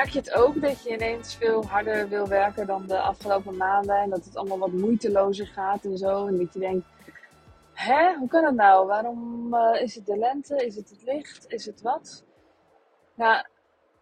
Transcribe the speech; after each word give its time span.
Merk 0.00 0.12
je 0.12 0.18
het 0.18 0.32
ook 0.32 0.60
dat 0.60 0.82
je 0.82 0.92
ineens 0.92 1.34
veel 1.34 1.66
harder 1.66 2.08
wil 2.08 2.28
werken 2.28 2.66
dan 2.66 2.86
de 2.86 2.98
afgelopen 2.98 3.56
maanden 3.56 3.96
en 3.96 4.10
dat 4.10 4.24
het 4.24 4.36
allemaal 4.36 4.58
wat 4.58 4.72
moeitelozer 4.72 5.46
gaat 5.46 5.84
en 5.84 5.98
zo? 5.98 6.26
En 6.26 6.38
dat 6.38 6.52
je 6.52 6.58
denkt, 6.58 6.86
hè, 7.72 8.14
hoe 8.14 8.28
kan 8.28 8.42
dat 8.42 8.54
nou? 8.54 8.86
Waarom 8.86 9.48
uh, 9.54 9.82
is 9.82 9.94
het 9.94 10.06
de 10.06 10.18
lente? 10.18 10.66
Is 10.66 10.76
het 10.76 10.90
het 10.90 11.02
licht? 11.02 11.44
Is 11.48 11.66
het 11.66 11.82
wat? 11.82 12.24
Nou, 13.14 13.44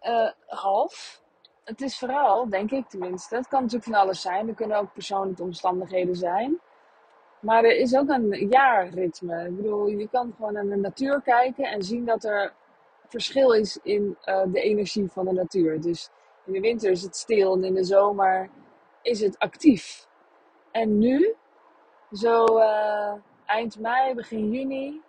uh, 0.03 0.31
half. 0.47 1.23
Het 1.65 1.81
is 1.81 1.99
vooral, 1.99 2.49
denk 2.49 2.71
ik 2.71 2.89
tenminste, 2.89 3.37
het 3.37 3.49
kan 3.49 3.63
natuurlijk 3.63 3.91
van 3.91 4.01
alles 4.01 4.21
zijn. 4.21 4.49
Er 4.49 4.55
kunnen 4.55 4.79
ook 4.79 4.93
persoonlijke 4.93 5.43
omstandigheden 5.43 6.17
zijn. 6.17 6.61
Maar 7.41 7.65
er 7.65 7.77
is 7.77 7.97
ook 7.97 8.09
een 8.09 8.49
jaarritme. 8.51 9.47
Ik 9.47 9.57
bedoel, 9.57 9.87
je 9.87 10.09
kan 10.09 10.35
gewoon 10.37 10.53
naar 10.53 10.67
de 10.67 10.77
natuur 10.77 11.21
kijken 11.23 11.65
en 11.65 11.83
zien 11.83 12.05
dat 12.05 12.25
er 12.25 12.53
verschil 13.09 13.53
is 13.53 13.79
in 13.83 14.17
uh, 14.25 14.43
de 14.47 14.61
energie 14.61 15.09
van 15.09 15.25
de 15.25 15.33
natuur. 15.33 15.81
Dus 15.81 16.11
in 16.47 16.53
de 16.53 16.61
winter 16.61 16.91
is 16.91 17.03
het 17.03 17.17
stil 17.17 17.55
en 17.55 17.65
in 17.65 17.75
de 17.75 17.85
zomer 17.85 18.51
is 19.03 19.21
het 19.21 19.39
actief. 19.39 20.07
En 20.71 20.99
nu, 20.99 21.35
zo 22.13 22.45
uh, 22.59 23.13
eind 23.47 23.79
mei, 23.79 24.15
begin 24.15 24.51
juni, 24.51 25.03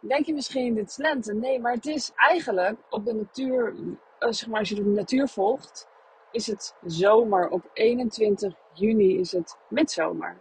denk 0.00 0.26
je 0.26 0.34
misschien 0.34 0.74
dit 0.74 0.88
is 0.88 0.96
lente. 0.96 1.34
Nee, 1.34 1.60
maar 1.60 1.72
het 1.72 1.86
is 1.86 2.12
eigenlijk 2.16 2.78
op 2.90 3.04
de 3.04 3.14
natuur, 3.14 3.74
uh, 3.74 4.30
zeg 4.30 4.48
maar 4.48 4.58
als 4.58 4.68
je 4.68 4.74
de 4.74 4.84
natuur 4.84 5.28
volgt, 5.28 5.88
is 6.30 6.46
het 6.46 6.76
zomer. 6.84 7.48
Op 7.48 7.70
21 7.72 8.54
juni 8.72 9.18
is 9.18 9.32
het 9.32 9.58
midzomer. 9.68 10.36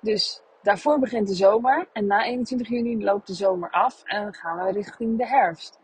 Dus 0.00 0.42
daarvoor 0.66 0.98
begint 0.98 1.28
de 1.28 1.34
zomer 1.34 1.88
en 1.92 2.06
na 2.06 2.24
21 2.24 2.68
juni 2.68 3.04
loopt 3.04 3.26
de 3.26 3.34
zomer 3.34 3.70
af 3.70 4.02
en 4.04 4.34
gaan 4.34 4.64
we 4.64 4.72
richting 4.72 5.18
de 5.18 5.26
herfst. 5.26 5.80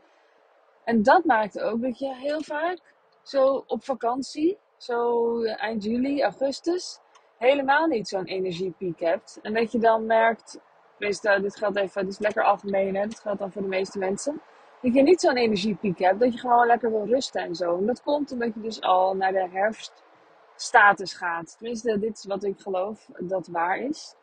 En 0.85 1.03
dat 1.03 1.25
maakt 1.25 1.61
ook 1.61 1.83
dat 1.83 1.99
je 1.99 2.15
heel 2.15 2.43
vaak 2.43 2.79
zo 3.23 3.65
op 3.67 3.85
vakantie, 3.85 4.59
zo 4.77 5.45
eind 5.45 5.85
juli, 5.85 6.23
augustus, 6.23 6.99
helemaal 7.39 7.87
niet 7.87 8.09
zo'n 8.09 8.25
energiepiek 8.25 9.01
hebt. 9.01 9.39
En 9.43 9.55
dat 9.55 9.73
je 9.73 9.79
dan 9.79 10.07
merkt, 10.07 10.59
dit 10.99 11.57
geldt 11.57 11.77
even, 11.77 12.05
dit 12.05 12.13
is 12.13 12.19
lekker 12.19 12.45
algemeen, 12.45 12.97
hè, 12.97 13.07
geldt 13.11 13.39
dan 13.39 13.53
voor 13.53 13.63
de 13.63 13.69
meeste 13.69 13.99
mensen. 13.99 14.41
Dat 14.81 14.95
je 14.95 15.03
niet 15.03 15.21
zo'n 15.21 15.37
energiepiek 15.37 15.99
hebt, 15.99 16.21
dat 16.21 16.33
je 16.33 16.39
gewoon 16.39 16.67
lekker 16.67 16.91
wil 16.91 17.07
rusten 17.07 17.43
en 17.43 17.55
zo. 17.55 17.77
En 17.77 17.87
dat 17.87 18.03
komt 18.03 18.33
omdat 18.33 18.55
je 18.55 18.61
dus 18.61 18.81
al 18.81 19.15
naar 19.17 19.33
de 19.33 19.49
herfststatus 19.51 21.15
gaat. 21.15 21.55
Tenminste, 21.59 21.99
dit 21.99 22.17
is 22.17 22.25
wat 22.25 22.45
ik 22.45 22.61
geloof 22.61 23.09
dat 23.19 23.47
waar 23.47 23.79
is. 23.79 24.17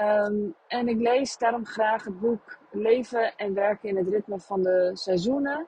Um, 0.00 0.54
en 0.66 0.88
ik 0.88 1.00
lees 1.00 1.38
daarom 1.38 1.66
graag 1.66 2.04
het 2.04 2.20
boek 2.20 2.58
Leven 2.70 3.36
en 3.36 3.54
werken 3.54 3.88
in 3.88 3.96
het 3.96 4.08
ritme 4.08 4.38
van 4.38 4.62
de 4.62 4.90
seizoenen. 4.94 5.66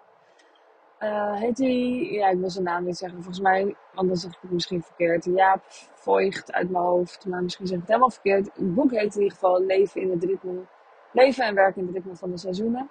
Uh, 1.01 1.35
heet 1.35 1.57
die, 1.57 2.13
ja, 2.13 2.29
ik 2.29 2.39
wil 2.39 2.51
zijn 2.51 2.65
naam 2.65 2.85
niet 2.85 2.97
zeggen, 2.97 3.19
volgens 3.23 3.45
mij, 3.45 3.77
anders 3.95 4.21
zeg 4.21 4.33
ik 4.33 4.39
het 4.41 4.51
misschien 4.51 4.83
verkeerd. 4.83 5.25
Jaap 5.25 5.63
Voigt 5.95 6.53
uit 6.53 6.71
mijn 6.71 6.85
hoofd, 6.85 7.27
maar 7.27 7.43
misschien 7.43 7.67
zeg 7.67 7.75
ik 7.75 7.81
het 7.81 7.91
helemaal 7.91 8.11
verkeerd. 8.11 8.51
Het 8.55 8.75
boek 8.75 8.91
heet 8.91 9.15
in 9.15 9.23
ieder 9.23 9.37
geval 9.37 9.63
Leven 9.63 10.01
in 10.01 10.11
het 10.11 10.25
ritme, 10.25 10.67
Leven 11.13 11.45
en 11.45 11.55
werken 11.55 11.81
in 11.81 11.87
het 11.87 11.97
ritme 11.97 12.17
van 12.17 12.31
de 12.31 12.39
seizoenen. 12.39 12.91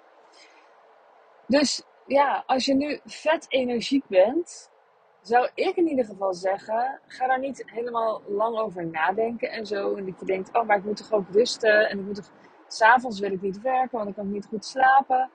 Dus 1.46 1.82
ja, 2.06 2.42
als 2.46 2.64
je 2.64 2.74
nu 2.74 3.00
vet 3.04 3.46
energiek 3.48 4.06
bent, 4.06 4.70
zou 5.22 5.48
ik 5.54 5.76
in 5.76 5.88
ieder 5.88 6.04
geval 6.04 6.34
zeggen, 6.34 7.00
ga 7.06 7.26
daar 7.26 7.38
niet 7.38 7.62
helemaal 7.66 8.22
lang 8.26 8.58
over 8.58 8.86
nadenken 8.86 9.50
en 9.50 9.66
zo. 9.66 9.94
En 9.94 10.04
dat 10.04 10.20
je 10.20 10.26
denkt, 10.26 10.56
oh, 10.56 10.66
maar 10.66 10.76
ik 10.76 10.84
moet 10.84 10.96
toch 10.96 11.12
ook 11.12 11.28
rusten 11.30 11.88
en 11.88 11.98
ik 11.98 12.04
moet 12.04 12.14
toch, 12.14 12.30
s'avonds 12.66 13.20
wil 13.20 13.32
ik 13.32 13.42
niet 13.42 13.60
werken, 13.60 13.98
want 13.98 14.08
ik 14.08 14.14
kan 14.14 14.30
niet 14.30 14.46
goed 14.46 14.64
slapen. 14.64 15.30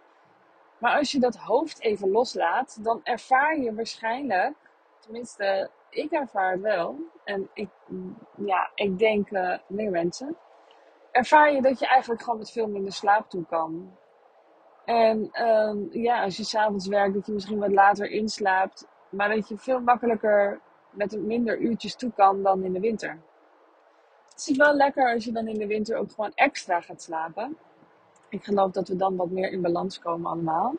Maar 0.78 0.98
als 0.98 1.12
je 1.12 1.20
dat 1.20 1.36
hoofd 1.36 1.82
even 1.82 2.12
loslaat, 2.12 2.84
dan 2.84 3.00
ervaar 3.04 3.60
je 3.60 3.74
waarschijnlijk, 3.74 4.56
tenminste, 5.00 5.70
ik 5.90 6.12
ervaar 6.12 6.52
het 6.52 6.62
wel, 6.62 6.96
en 7.24 7.50
ik, 7.54 7.70
ja, 8.38 8.72
ik 8.76 9.00
denk 9.00 9.32
uh, 9.32 9.58
meer 9.68 9.92
mensen, 9.92 10.38
ervaar 11.12 11.54
je 11.54 11.62
dat 11.62 11.80
je 11.80 11.88
eigenlijk 11.88 12.22
gewoon 12.22 12.40
met 12.40 12.52
veel 12.52 12.68
minder 12.68 12.94
slaap 12.94 13.30
toe 13.30 13.46
kan. 13.46 13.98
En 14.86 15.46
um, 15.48 15.88
ja, 15.92 16.24
als 16.24 16.38
je 16.38 16.44
s'avonds 16.44 16.88
werkt, 16.88 17.14
dat 17.14 17.26
je 17.26 17.32
misschien 17.32 17.60
wat 17.60 17.72
later 17.72 18.10
inslaapt. 18.10 18.88
Maar 19.16 19.30
dat 19.30 19.48
je 19.48 19.58
veel 19.58 19.80
makkelijker 19.80 20.60
met 20.90 21.22
minder 21.22 21.60
uurtjes 21.60 21.96
toe 21.96 22.12
kan 22.16 22.44
dan 22.44 22.64
in 22.64 22.74
de 22.74 22.80
winter. 22.80 23.20
Het 24.30 24.48
is 24.48 24.58
wel 24.58 24.74
lekker 24.74 25.14
als 25.14 25.26
je 25.26 25.32
dan 25.32 25.48
in 25.48 25.60
de 25.60 25.68
winter 25.68 25.98
ook 25.98 26.12
gewoon 26.12 26.32
extra 26.34 26.82
gaat 26.82 27.02
slapen. 27.02 27.58
Ik 28.30 28.44
geloof 28.44 28.72
dat 28.72 28.88
we 28.88 28.96
dan 28.96 29.16
wat 29.16 29.30
meer 29.30 29.52
in 29.52 29.62
balans 29.62 30.00
komen 30.00 30.32
allemaal. 30.32 30.76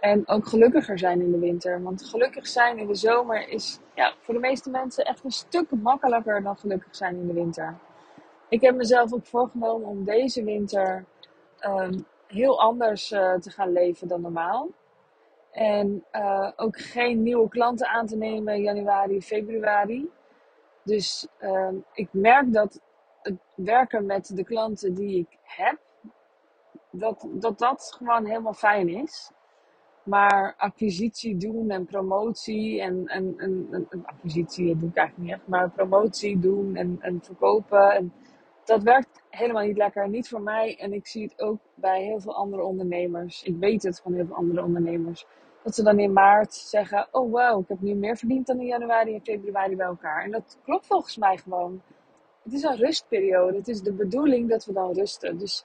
En 0.00 0.28
ook 0.28 0.46
gelukkiger 0.46 0.98
zijn 0.98 1.20
in 1.20 1.30
de 1.30 1.38
winter. 1.38 1.82
Want 1.82 2.04
gelukkig 2.04 2.46
zijn 2.46 2.78
in 2.78 2.86
de 2.86 2.94
zomer 2.94 3.48
is 3.48 3.78
ja, 3.94 4.14
voor 4.20 4.34
de 4.34 4.40
meeste 4.40 4.70
mensen 4.70 5.04
echt 5.04 5.24
een 5.24 5.30
stuk 5.30 5.70
makkelijker 5.70 6.42
dan 6.42 6.56
gelukkig 6.56 6.96
zijn 6.96 7.16
in 7.16 7.26
de 7.26 7.32
winter. 7.32 7.78
Ik 8.48 8.60
heb 8.60 8.76
mezelf 8.76 9.12
ook 9.12 9.26
voorgenomen 9.26 9.88
om 9.88 10.04
deze 10.04 10.44
winter 10.44 11.04
um, 11.66 12.06
heel 12.26 12.60
anders 12.60 13.12
uh, 13.12 13.34
te 13.34 13.50
gaan 13.50 13.72
leven 13.72 14.08
dan 14.08 14.20
normaal. 14.20 14.68
En 15.58 16.04
uh, 16.12 16.50
ook 16.56 16.78
geen 16.78 17.22
nieuwe 17.22 17.48
klanten 17.48 17.88
aan 17.88 18.06
te 18.06 18.16
nemen 18.16 18.62
januari, 18.62 19.22
februari. 19.22 20.10
Dus 20.84 21.28
uh, 21.40 21.68
ik 21.92 22.08
merk 22.10 22.52
dat 22.52 22.80
het 23.22 23.36
werken 23.54 24.06
met 24.06 24.36
de 24.36 24.44
klanten 24.44 24.94
die 24.94 25.18
ik 25.18 25.38
heb, 25.42 25.78
dat 26.90 27.28
dat, 27.30 27.58
dat 27.58 27.94
gewoon 27.96 28.26
helemaal 28.26 28.52
fijn 28.54 28.88
is. 28.88 29.30
Maar 30.02 30.54
acquisitie 30.56 31.36
doen 31.36 31.70
en 31.70 31.86
promotie 31.86 32.80
en, 32.80 33.06
en, 33.06 33.34
en, 33.36 33.86
en 33.90 34.06
acquisitie 34.06 34.76
doe 34.76 34.88
ik 34.88 34.96
eigenlijk 34.96 35.28
niet 35.28 35.38
echt, 35.38 35.48
maar 35.48 35.70
promotie 35.70 36.38
doen 36.38 36.76
en, 36.76 36.96
en 37.00 37.20
verkopen. 37.22 37.90
En 37.90 38.12
dat 38.64 38.82
werkt 38.82 39.22
helemaal 39.30 39.66
niet 39.66 39.76
lekker. 39.76 40.08
Niet 40.08 40.28
voor 40.28 40.42
mij. 40.42 40.78
En 40.78 40.92
ik 40.92 41.06
zie 41.06 41.22
het 41.22 41.40
ook 41.40 41.58
bij 41.74 42.02
heel 42.02 42.20
veel 42.20 42.34
andere 42.34 42.62
ondernemers. 42.62 43.42
Ik 43.42 43.56
weet 43.56 43.82
het 43.82 44.00
van 44.00 44.14
heel 44.14 44.26
veel 44.26 44.36
andere 44.36 44.62
ondernemers 44.62 45.26
dat 45.62 45.74
ze 45.74 45.82
dan 45.82 45.98
in 45.98 46.12
maart 46.12 46.54
zeggen: 46.54 47.08
Oh 47.10 47.30
wow, 47.30 47.60
ik 47.62 47.68
heb 47.68 47.80
nu 47.80 47.94
meer 47.94 48.16
verdiend 48.16 48.46
dan 48.46 48.60
in 48.60 48.66
januari 48.66 49.14
en 49.14 49.24
februari 49.24 49.76
bij 49.76 49.86
elkaar. 49.86 50.24
En 50.24 50.30
dat 50.30 50.58
klopt 50.64 50.86
volgens 50.86 51.16
mij 51.16 51.36
gewoon. 51.36 51.82
Het 52.42 52.52
is 52.52 52.62
een 52.62 52.76
rustperiode. 52.76 53.56
Het 53.56 53.68
is 53.68 53.82
de 53.82 53.92
bedoeling 53.92 54.48
dat 54.48 54.64
we 54.64 54.72
dan 54.72 54.92
rusten. 54.92 55.38
Dus 55.38 55.64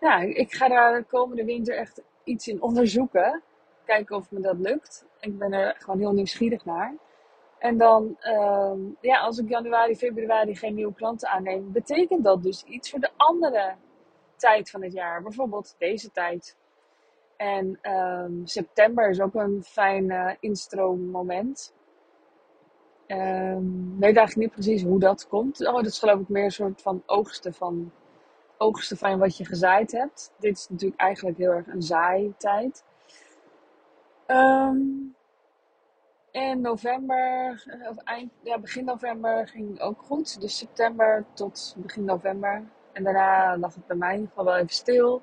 ja, 0.00 0.18
ik 0.18 0.52
ga 0.52 0.68
daar 0.68 0.98
de 0.98 1.04
komende 1.04 1.44
winter 1.44 1.76
echt 1.76 2.02
iets 2.24 2.48
in 2.48 2.62
onderzoeken. 2.62 3.42
Kijken 3.84 4.16
of 4.16 4.30
me 4.30 4.40
dat 4.40 4.58
lukt. 4.58 5.04
Ik 5.20 5.38
ben 5.38 5.52
er 5.52 5.76
gewoon 5.78 5.98
heel 5.98 6.12
nieuwsgierig 6.12 6.64
naar. 6.64 6.94
En 7.58 7.76
dan, 7.76 8.16
uh, 8.20 8.72
ja, 9.00 9.18
als 9.20 9.38
ik 9.38 9.48
januari, 9.48 9.96
februari 9.96 10.56
geen 10.56 10.74
nieuwe 10.74 10.94
klanten 10.94 11.28
aanneem, 11.28 11.72
betekent 11.72 12.24
dat 12.24 12.42
dus 12.42 12.64
iets 12.64 12.90
voor 12.90 13.00
de 13.00 13.10
andere 13.16 13.74
tijd 14.36 14.70
van 14.70 14.82
het 14.82 14.92
jaar. 14.92 15.22
Bijvoorbeeld 15.22 15.74
deze 15.78 16.10
tijd. 16.10 16.56
En 17.36 17.78
um, 17.82 18.46
september 18.46 19.08
is 19.10 19.20
ook 19.20 19.34
een 19.34 19.62
fijn 19.64 20.36
instroommoment. 20.40 21.74
Um, 23.06 23.98
weet 23.98 24.16
eigenlijk 24.16 24.36
niet 24.36 24.50
precies 24.50 24.82
hoe 24.82 24.98
dat 24.98 25.28
komt. 25.28 25.66
Oh, 25.66 25.74
dat 25.74 25.86
is 25.86 25.98
geloof 25.98 26.20
ik 26.20 26.28
meer 26.28 26.44
een 26.44 26.50
soort 26.50 26.82
van 26.82 27.02
oogsten 27.06 27.54
van, 27.54 27.92
oogsten 28.56 28.96
van 28.96 29.18
wat 29.18 29.36
je 29.36 29.44
gezaaid 29.44 29.92
hebt. 29.92 30.32
Dit 30.38 30.56
is 30.56 30.68
natuurlijk 30.68 31.00
eigenlijk 31.00 31.38
heel 31.38 31.50
erg 31.50 31.66
een 31.66 31.82
zaaitijd. 31.82 32.84
Um, 34.26 35.14
en 36.30 36.60
november, 36.60 37.64
of 37.88 37.96
eind, 37.96 38.32
ja, 38.42 38.58
begin 38.58 38.84
november 38.84 39.48
ging 39.48 39.80
ook 39.80 40.02
goed. 40.02 40.40
Dus 40.40 40.56
september 40.56 41.24
tot 41.34 41.74
begin 41.78 42.04
november. 42.04 42.62
En 42.92 43.04
daarna 43.04 43.58
lag 43.58 43.74
het 43.74 43.86
bij 43.86 43.96
mij 43.96 44.12
in 44.12 44.14
ieder 44.14 44.28
geval 44.28 44.44
wel 44.44 44.56
even 44.56 44.74
stil. 44.74 45.22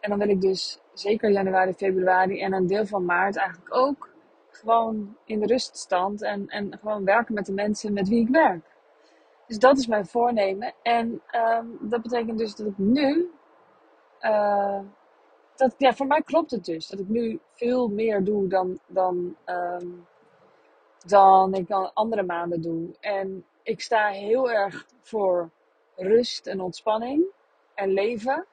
En 0.00 0.10
dan 0.10 0.18
wil 0.18 0.28
ik 0.28 0.40
dus 0.40 0.80
zeker 1.00 1.30
januari, 1.30 1.72
februari 1.72 2.40
en 2.40 2.52
een 2.52 2.66
deel 2.66 2.86
van 2.86 3.04
maart 3.04 3.36
eigenlijk 3.36 3.74
ook 3.74 4.08
gewoon 4.50 5.16
in 5.24 5.40
de 5.40 5.46
ruststand 5.46 6.22
en, 6.22 6.48
en 6.48 6.78
gewoon 6.78 7.04
werken 7.04 7.34
met 7.34 7.46
de 7.46 7.52
mensen 7.52 7.92
met 7.92 8.08
wie 8.08 8.20
ik 8.20 8.28
werk. 8.28 8.64
Dus 9.46 9.58
dat 9.58 9.78
is 9.78 9.86
mijn 9.86 10.06
voornemen. 10.06 10.74
En 10.82 11.22
um, 11.34 11.78
dat 11.80 12.02
betekent 12.02 12.38
dus 12.38 12.54
dat 12.54 12.66
ik 12.66 12.78
nu. 12.78 13.30
Uh, 14.20 14.80
dat, 15.56 15.74
ja, 15.78 15.92
voor 15.92 16.06
mij 16.06 16.22
klopt 16.22 16.50
het 16.50 16.64
dus. 16.64 16.88
Dat 16.88 16.98
ik 16.98 17.08
nu 17.08 17.40
veel 17.52 17.88
meer 17.88 18.24
doe 18.24 18.48
dan, 18.48 18.78
dan, 18.86 19.36
um, 19.46 20.06
dan 21.06 21.54
ik 21.54 21.68
dan 21.68 21.90
andere 21.94 22.22
maanden 22.22 22.62
doe. 22.62 22.90
En 23.00 23.44
ik 23.62 23.80
sta 23.80 24.08
heel 24.08 24.50
erg 24.50 24.86
voor 25.00 25.50
rust 25.96 26.46
en 26.46 26.60
ontspanning 26.60 27.24
en 27.74 27.92
leven. 27.92 28.46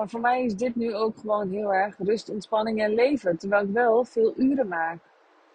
Maar 0.00 0.08
voor 0.08 0.20
mij 0.20 0.44
is 0.44 0.56
dit 0.56 0.76
nu 0.76 0.94
ook 0.94 1.18
gewoon 1.18 1.50
heel 1.50 1.74
erg 1.74 1.96
rust, 1.98 2.28
ontspanning 2.28 2.82
en 2.82 2.94
leven. 2.94 3.36
Terwijl 3.36 3.64
ik 3.64 3.72
wel 3.72 4.04
veel 4.04 4.32
uren 4.36 4.68
maak. 4.68 4.98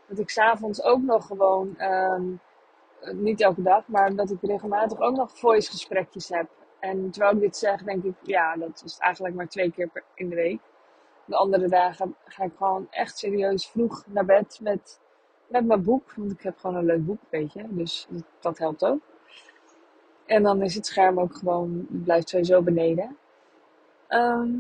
Dat 0.08 0.20
ik 0.20 0.30
s'avonds 0.30 0.84
ook 0.84 1.02
nog 1.02 1.26
gewoon, 1.26 1.82
um, 1.82 2.40
niet 3.12 3.42
elke 3.42 3.62
dag, 3.62 3.88
maar 3.88 4.16
dat 4.16 4.32
ik 4.32 4.38
regelmatig 4.42 5.00
ook 5.00 5.16
nog 5.16 5.38
voice 5.38 5.70
gesprekjes 5.70 6.30
heb. 6.30 6.50
En 6.80 7.12
terwijl 7.12 7.34
ik 7.34 7.40
dit 7.40 7.58
zeg, 7.58 7.84
denk 7.84 8.04
ik, 8.04 8.14
ja, 8.22 8.56
dat 8.56 8.82
is 8.86 8.98
eigenlijk 8.98 9.36
maar 9.36 9.48
twee 9.48 9.72
keer 9.72 9.88
per, 9.88 10.04
in 10.16 10.30
de 10.30 10.36
week. 10.36 10.62
De 11.26 11.36
andere 11.36 11.68
dagen 11.68 12.16
ga 12.26 12.44
ik 12.44 12.54
gewoon 12.58 12.88
echt 12.90 13.18
serieus 13.18 13.68
vroeg 13.68 14.04
naar 14.08 14.26
bed 14.26 14.60
met 14.62 15.00
met 15.48 15.66
mijn 15.66 15.84
boek, 15.84 16.14
want 16.16 16.32
ik 16.32 16.42
heb 16.42 16.58
gewoon 16.58 16.76
een 16.76 16.86
leuk 16.86 17.06
boek, 17.06 17.22
weet 17.30 17.54
je. 17.54 17.64
Dus 17.70 18.08
dat, 18.10 18.24
dat 18.40 18.58
helpt 18.58 18.86
ook. 18.86 19.02
En 20.26 20.44
dan 20.44 20.62
is 20.62 20.76
het 20.76 20.86
scherm 20.86 21.20
ook 21.20 21.36
gewoon, 21.36 21.88
het 21.92 22.04
blijft 22.04 22.30
sowieso 22.30 22.62
beneden. 22.62 23.18
Ehm, 24.08 24.52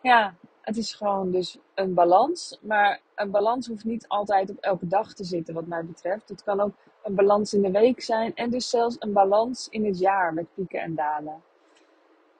ja, 0.00 0.34
het 0.60 0.76
is 0.76 0.94
gewoon 0.94 1.30
dus 1.30 1.58
een 1.74 1.94
balans. 1.94 2.58
Maar 2.62 3.00
een 3.14 3.30
balans 3.30 3.66
hoeft 3.66 3.84
niet 3.84 4.08
altijd 4.08 4.50
op 4.50 4.58
elke 4.58 4.86
dag 4.86 5.14
te 5.14 5.24
zitten, 5.24 5.54
wat 5.54 5.66
mij 5.66 5.84
betreft. 5.84 6.28
Het 6.28 6.42
kan 6.42 6.60
ook 6.60 6.72
een 7.02 7.14
balans 7.14 7.54
in 7.54 7.62
de 7.62 7.70
week 7.70 8.02
zijn. 8.02 8.34
En 8.34 8.50
dus 8.50 8.70
zelfs 8.70 8.96
een 8.98 9.12
balans 9.12 9.68
in 9.68 9.84
het 9.84 9.98
jaar 9.98 10.34
met 10.34 10.54
pieken 10.54 10.80
en 10.80 10.94
dalen. 10.94 11.42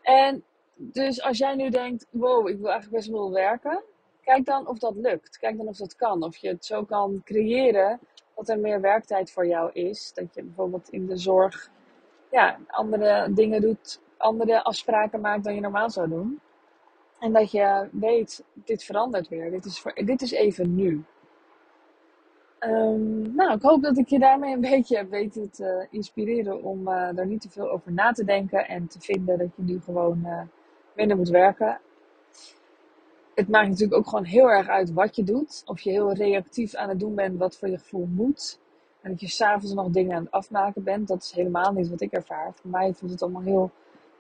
En 0.03 0.45
dus 0.75 1.23
als 1.23 1.39
jij 1.39 1.55
nu 1.55 1.71
denkt, 1.71 2.07
wow, 2.11 2.49
ik 2.49 2.59
wil 2.59 2.71
eigenlijk 2.71 2.97
best 2.97 3.11
wel 3.11 3.31
werken. 3.33 3.83
Kijk 4.21 4.45
dan 4.45 4.69
of 4.69 4.79
dat 4.79 4.97
lukt. 4.97 5.39
Kijk 5.39 5.57
dan 5.57 5.69
of 5.69 5.77
dat 5.77 5.97
kan. 5.97 6.23
Of 6.23 6.37
je 6.37 6.49
het 6.49 6.65
zo 6.65 6.85
kan 6.85 7.21
creëren 7.25 8.01
dat 8.35 8.49
er 8.49 8.59
meer 8.59 8.81
werktijd 8.81 9.31
voor 9.31 9.47
jou 9.47 9.73
is. 9.73 10.13
Dat 10.15 10.35
je 10.35 10.43
bijvoorbeeld 10.43 10.89
in 10.89 11.07
de 11.07 11.17
zorg 11.17 11.71
ja, 12.31 12.59
andere 12.67 13.33
dingen 13.33 13.61
doet, 13.61 14.01
andere 14.23 14.63
afspraken 14.63 15.21
maakt 15.21 15.45
dan 15.45 15.55
je 15.55 15.61
normaal 15.61 15.91
zou 15.91 16.09
doen. 16.09 16.41
En 17.19 17.33
dat 17.33 17.51
je 17.51 17.89
weet, 17.93 18.45
dit 18.55 18.85
verandert 18.85 19.29
weer. 19.29 19.51
Dit 19.51 19.65
is, 19.65 19.81
voor, 19.81 19.95
dit 19.95 20.23
is 20.23 20.31
even 20.31 20.75
nu. 20.75 21.05
Um, 22.61 23.35
nou, 23.35 23.55
ik 23.55 23.63
hoop 23.63 23.83
dat 23.83 23.99
ik 23.99 24.09
je 24.09 24.19
daarmee 24.19 24.55
een 24.55 24.61
beetje 24.71 24.97
heb 24.97 25.11
weten 25.11 25.51
te 25.51 25.87
inspireren 25.91 26.63
om 26.63 26.89
uh, 26.89 27.09
daar 27.15 27.27
niet 27.27 27.41
te 27.41 27.51
veel 27.51 27.71
over 27.71 27.93
na 27.93 28.13
te 28.13 28.25
denken 28.25 28.69
en 28.69 28.87
te 28.87 29.01
vinden 29.01 29.39
dat 29.39 29.49
je 29.57 29.63
nu 29.63 29.81
gewoon 29.81 30.23
uh, 30.25 30.41
minder 30.95 31.17
moet 31.17 31.29
werken. 31.29 31.81
Het 33.35 33.49
maakt 33.49 33.69
natuurlijk 33.69 33.99
ook 33.99 34.09
gewoon 34.09 34.25
heel 34.25 34.51
erg 34.51 34.69
uit 34.69 34.93
wat 34.93 35.17
je 35.17 35.25
doet. 35.25 35.63
Of 35.67 35.81
je 35.81 35.91
heel 35.91 36.13
reactief 36.13 36.75
aan 36.75 36.89
het 36.89 37.01
doen 37.01 37.15
bent 37.15 37.39
wat 37.39 37.57
voor 37.57 37.69
je 37.69 37.79
gevoel 37.79 38.07
moet. 38.07 38.61
En 39.01 39.11
dat 39.11 39.21
je 39.21 39.29
s'avonds 39.29 39.75
nog 39.75 39.91
dingen 39.91 40.17
aan 40.17 40.23
het 40.23 40.33
afmaken 40.33 40.83
bent. 40.83 41.09
Dat 41.09 41.23
is 41.23 41.33
helemaal 41.33 41.73
niet 41.73 41.89
wat 41.89 42.01
ik 42.01 42.13
ervaar. 42.13 42.53
Voor 42.55 42.71
mij 42.71 42.93
voelt 42.93 43.13
het 43.13 43.23
allemaal 43.23 43.43
heel 43.43 43.71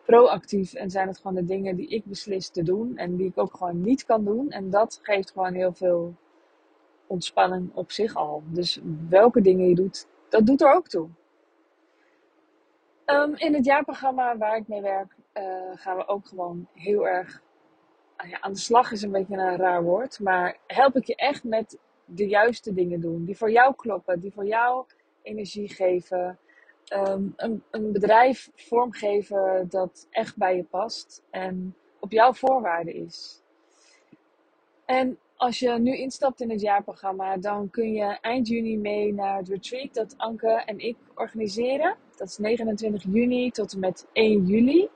proactief 0.03 0.75
en 0.75 0.91
zijn 0.91 1.09
het 1.09 1.17
gewoon 1.17 1.35
de 1.35 1.45
dingen 1.45 1.77
die 1.77 1.89
ik 1.89 2.05
beslis 2.05 2.49
te 2.49 2.63
doen 2.63 2.97
en 2.97 3.17
die 3.17 3.27
ik 3.27 3.39
ook 3.39 3.57
gewoon 3.57 3.81
niet 3.81 4.05
kan 4.05 4.25
doen. 4.25 4.51
En 4.51 4.71
dat 4.71 4.99
geeft 5.03 5.31
gewoon 5.31 5.55
heel 5.55 5.73
veel 5.73 6.15
ontspanning 7.07 7.71
op 7.75 7.91
zich 7.91 8.15
al. 8.15 8.43
Dus 8.47 8.81
welke 9.09 9.41
dingen 9.41 9.69
je 9.69 9.75
doet, 9.75 10.07
dat 10.29 10.47
doet 10.47 10.61
er 10.61 10.73
ook 10.73 10.89
toe. 10.89 11.09
Um, 13.07 13.35
in 13.37 13.55
het 13.55 13.65
jaarprogramma 13.65 14.37
waar 14.37 14.57
ik 14.57 14.69
mee 14.69 14.81
werk, 14.81 15.15
uh, 15.35 15.43
gaan 15.75 15.97
we 15.97 16.09
ook 16.09 16.27
gewoon 16.27 16.67
heel 16.73 17.07
erg. 17.07 17.43
Uh, 18.25 18.31
ja, 18.31 18.41
aan 18.41 18.53
de 18.53 18.59
slag 18.59 18.93
is 18.93 19.03
een 19.03 19.11
beetje 19.11 19.37
een 19.37 19.57
raar 19.57 19.83
woord, 19.83 20.21
maar 20.21 20.57
help 20.67 20.97
ik 20.97 21.05
je 21.05 21.17
echt 21.17 21.45
met 21.45 21.79
de 22.05 22.29
juiste 22.29 22.75
dingen 22.75 23.01
doen. 23.01 23.25
Die 23.25 23.37
voor 23.37 23.51
jou 23.51 23.75
kloppen, 23.75 24.21
die 24.21 24.33
voor 24.33 24.47
jou 24.47 24.85
energie 25.23 25.69
geven. 25.69 26.39
Ehm, 26.85 27.27
een, 27.37 27.63
een, 27.71 27.93
bedrijf 27.93 28.51
vormgeven 28.55 29.67
dat 29.69 30.07
echt 30.11 30.37
bij 30.37 30.57
je 30.57 30.65
past 30.65 31.23
en 31.31 31.77
op 32.01 32.13
jouw 32.13 32.33
voorwaarden 32.33 32.95
is. 32.95 33.43
En 34.85 35.19
als 35.37 35.59
je 35.59 35.71
nu 35.71 35.97
instapt 35.97 36.41
in 36.41 36.51
het 36.51 36.61
jaarprogramma, 36.61 37.37
dan 37.37 37.71
kun 37.71 37.93
je 37.93 38.19
eind 38.21 38.49
juni 38.49 38.79
mee 38.79 39.15
naar 39.15 39.37
het 39.37 39.49
retreat 39.49 39.95
dat 39.95 40.15
Anke 40.17 40.51
en 40.51 40.79
ik 40.79 40.97
organiseren. 41.15 41.97
Dat 42.17 42.29
is 42.29 42.39
29 42.39 43.03
juni 43.03 43.51
tot 43.51 43.73
en 43.73 43.79
met 43.79 44.07
1 44.13 44.47
juli. 44.47 44.89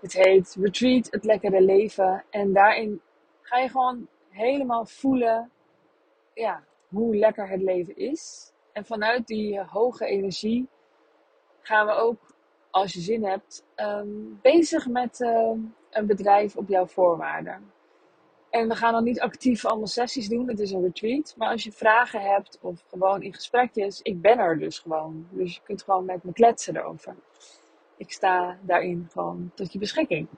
Het 0.00 0.12
heet 0.12 0.56
Retreat, 0.60 1.08
het 1.10 1.24
lekkere 1.24 1.60
leven. 1.60 2.24
En 2.30 2.52
daarin 2.52 3.00
ga 3.40 3.58
je 3.58 3.68
gewoon 3.68 4.08
helemaal 4.28 4.86
voelen 4.86 5.50
ja, 6.34 6.64
hoe 6.88 7.16
lekker 7.16 7.48
het 7.48 7.62
leven 7.62 7.96
is. 7.96 8.52
En 8.72 8.84
vanuit 8.84 9.26
die 9.26 9.60
hoge 9.60 10.06
energie 10.06 10.68
gaan 11.62 11.86
we 11.86 11.92
ook, 11.92 12.34
als 12.70 12.92
je 12.92 13.00
zin 13.00 13.24
hebt, 13.24 13.64
ehm, 13.74 14.08
bezig 14.42 14.88
met 14.88 15.20
ehm, 15.20 15.58
een 15.90 16.06
bedrijf 16.06 16.56
op 16.56 16.68
jouw 16.68 16.86
voorwaarden. 16.86 17.72
En 18.50 18.68
we 18.68 18.74
gaan 18.74 18.92
dan 18.92 19.04
niet 19.04 19.20
actief 19.20 19.64
allemaal 19.64 19.86
sessies 19.86 20.28
doen, 20.28 20.48
het 20.48 20.60
is 20.60 20.70
een 20.70 20.82
retreat. 20.82 21.34
Maar 21.36 21.50
als 21.50 21.64
je 21.64 21.72
vragen 21.72 22.20
hebt 22.20 22.58
of 22.60 22.84
gewoon 22.88 23.22
in 23.22 23.34
gesprekjes, 23.34 24.00
ik 24.02 24.20
ben 24.20 24.38
er 24.38 24.58
dus 24.58 24.78
gewoon. 24.78 25.26
Dus 25.30 25.54
je 25.54 25.60
kunt 25.62 25.82
gewoon 25.82 26.04
met 26.04 26.24
me 26.24 26.32
kletsen 26.32 26.76
erover. 26.76 27.16
Ik 27.96 28.12
sta 28.12 28.58
daarin 28.62 29.08
gewoon 29.12 29.50
tot 29.54 29.72
je 29.72 29.78
beschikking. 29.78 30.28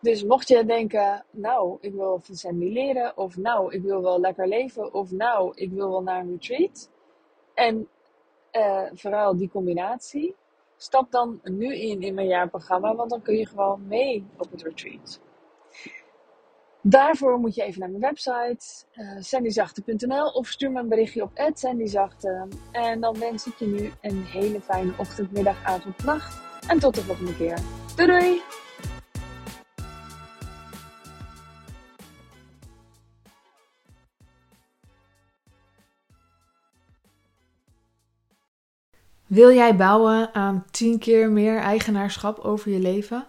Dus 0.00 0.24
mocht 0.24 0.48
je 0.48 0.64
denken, 0.64 1.24
nou, 1.30 1.78
ik 1.80 1.92
wil 1.92 2.20
van 2.22 2.34
Sandy 2.34 2.68
leren, 2.68 3.16
of 3.16 3.36
nou, 3.36 3.74
ik 3.74 3.82
wil 3.82 4.02
wel 4.02 4.20
lekker 4.20 4.48
leven, 4.48 4.94
of 4.94 5.10
nou, 5.10 5.52
ik 5.54 5.70
wil 5.70 5.90
wel 5.90 6.02
naar 6.02 6.20
een 6.20 6.30
retreat. 6.30 6.90
En 7.54 7.88
uh, 8.56 8.82
vooral 8.92 9.36
die 9.36 9.48
combinatie. 9.48 10.34
Stap 10.76 11.10
dan 11.10 11.40
nu 11.42 11.76
in 11.76 12.02
in 12.02 12.14
mijn 12.14 12.26
jaarprogramma, 12.26 12.94
want 12.94 13.10
dan 13.10 13.22
kun 13.22 13.34
je 13.34 13.46
gewoon 13.46 13.86
mee 13.86 14.26
op 14.38 14.50
het 14.50 14.62
retreat. 14.62 15.20
Daarvoor 16.86 17.38
moet 17.38 17.54
je 17.54 17.62
even 17.62 17.80
naar 17.80 17.90
mijn 17.90 18.02
website, 18.02 18.84
uh, 18.94 19.16
sandyzachte.nl 19.20 20.26
of 20.26 20.46
stuur 20.46 20.70
me 20.70 20.80
een 20.80 20.88
berichtje 20.88 21.22
op 21.22 21.30
sandyzachte. 21.52 22.48
En 22.72 23.00
dan 23.00 23.18
wens 23.18 23.46
ik 23.46 23.54
je 23.54 23.66
nu 23.66 23.92
een 24.00 24.24
hele 24.24 24.60
fijne 24.60 24.92
ochtend, 24.98 25.32
middag, 25.32 25.64
avond, 25.64 26.04
nacht. 26.04 26.42
En 26.68 26.78
tot 26.78 26.94
de 26.94 27.00
volgende 27.00 27.36
keer. 27.36 27.58
Doei 27.96 28.08
doei! 28.08 28.63
Wil 39.34 39.52
jij 39.52 39.76
bouwen 39.76 40.34
aan 40.34 40.64
10 40.70 40.98
keer 40.98 41.30
meer 41.30 41.58
eigenaarschap 41.58 42.38
over 42.38 42.70
je 42.70 42.78
leven? 42.78 43.26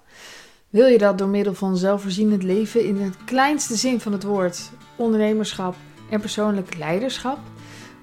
Wil 0.69 0.87
je 0.87 0.97
dat 0.97 1.17
door 1.17 1.27
middel 1.27 1.53
van 1.53 1.77
zelfvoorzienend 1.77 2.43
leven 2.43 2.85
in 2.85 3.01
het 3.01 3.15
kleinste 3.25 3.75
zin 3.75 3.99
van 3.99 4.11
het 4.11 4.23
woord, 4.23 4.71
ondernemerschap 4.95 5.75
en 6.09 6.19
persoonlijk 6.19 6.77
leiderschap? 6.77 7.37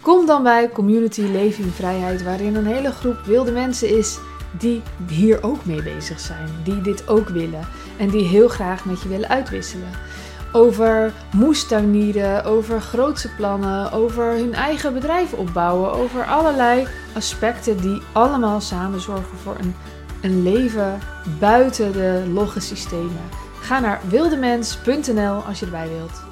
Kom 0.01 0.27
dan 0.27 0.43
bij 0.43 0.69
Community 0.69 1.21
Leven 1.21 1.65
in 1.65 1.71
Vrijheid, 1.71 2.23
waarin 2.23 2.55
een 2.55 2.67
hele 2.67 2.91
groep 2.91 3.21
wilde 3.25 3.53
mensen 3.53 3.97
is 3.99 4.19
die 4.59 4.83
hier 5.09 5.43
ook 5.43 5.65
mee 5.65 5.83
bezig 5.83 6.21
zijn, 6.21 6.49
die 6.65 6.81
dit 6.81 7.09
ook 7.09 7.29
willen 7.29 7.69
en 7.99 8.09
die 8.09 8.25
heel 8.25 8.49
graag 8.49 8.85
met 8.85 9.03
je 9.03 9.09
willen 9.09 9.29
uitwisselen 9.29 9.91
over 10.53 11.13
moestuinieren, 11.33 12.45
over 12.45 12.81
grootse 12.81 13.35
plannen, 13.35 13.93
over 13.93 14.25
hun 14.25 14.55
eigen 14.55 14.93
bedrijf 14.93 15.33
opbouwen, 15.33 15.93
over 15.93 16.25
allerlei 16.25 16.87
aspecten 17.15 17.81
die 17.81 18.03
allemaal 18.13 18.61
samen 18.61 19.01
zorgen 19.01 19.39
voor 19.43 19.57
een, 19.59 19.75
een 20.23 20.43
leven 20.43 20.99
buiten 21.39 21.93
de 21.93 22.25
logge 22.33 22.61
systemen. 22.61 23.29
Ga 23.61 23.81
naar 23.81 24.01
wildemens.nl 24.09 25.35
als 25.35 25.59
je 25.59 25.65
erbij 25.65 25.89
wilt. 25.89 26.32